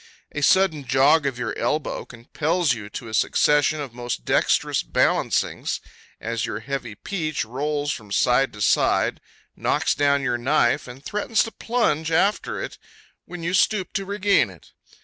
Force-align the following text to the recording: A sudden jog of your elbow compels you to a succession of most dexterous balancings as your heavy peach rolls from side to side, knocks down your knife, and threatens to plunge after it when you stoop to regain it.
A 0.31 0.41
sudden 0.41 0.83
jog 0.87 1.27
of 1.27 1.37
your 1.37 1.55
elbow 1.59 2.05
compels 2.05 2.73
you 2.73 2.89
to 2.89 3.07
a 3.07 3.13
succession 3.13 3.79
of 3.79 3.93
most 3.93 4.25
dexterous 4.25 4.81
balancings 4.81 5.79
as 6.19 6.43
your 6.43 6.61
heavy 6.61 6.95
peach 6.95 7.45
rolls 7.45 7.91
from 7.91 8.11
side 8.11 8.51
to 8.53 8.63
side, 8.63 9.21
knocks 9.55 9.93
down 9.93 10.23
your 10.23 10.39
knife, 10.39 10.87
and 10.87 11.05
threatens 11.05 11.43
to 11.43 11.51
plunge 11.51 12.09
after 12.09 12.59
it 12.59 12.79
when 13.25 13.43
you 13.43 13.53
stoop 13.53 13.93
to 13.93 14.03
regain 14.03 14.49
it. 14.49 14.71